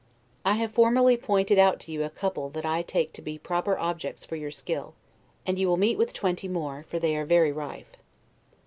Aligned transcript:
I 0.43 0.55
have 0.55 0.71
formerly 0.73 1.15
pointed 1.15 1.59
out 1.59 1.79
to 1.81 1.91
you 1.91 2.03
a 2.03 2.09
couple 2.09 2.49
that 2.49 2.65
I 2.65 2.81
take 2.81 3.13
to 3.13 3.21
be 3.21 3.37
proper 3.37 3.77
objects 3.77 4.25
for 4.25 4.35
your 4.35 4.49
skill; 4.49 4.95
and 5.45 5.59
you 5.59 5.67
will 5.67 5.77
meet 5.77 5.99
with 5.99 6.11
twenty 6.11 6.47
more, 6.47 6.83
for 6.89 6.97
they 6.97 7.15
are 7.15 7.23
very 7.23 7.51
rife. 7.51 7.91